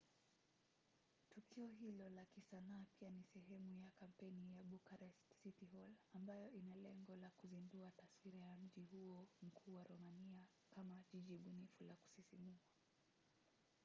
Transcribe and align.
tukio 1.29 1.67
hilo 1.67 2.09
la 2.09 2.25
kisanaa 2.25 2.85
pia 2.97 3.09
ni 3.09 3.23
sehemu 3.23 3.75
ya 3.75 3.91
kampeni 3.99 4.55
ya 4.55 4.63
bucharest 4.63 5.33
city 5.43 5.65
hall 5.65 5.93
ambayo 6.13 6.49
ina 6.51 6.75
lengo 6.75 7.15
la 7.15 7.29
kuzindua 7.29 7.91
taswira 7.91 8.39
ya 8.45 8.57
mji 8.57 8.83
huo 8.83 9.27
mkuu 9.41 9.75
wa 9.75 9.83
romania 9.83 10.45
kama 10.69 11.03
jiji 11.11 11.37
bunifu 11.37 11.83
la 11.83 11.95
kusisimua 11.95 12.59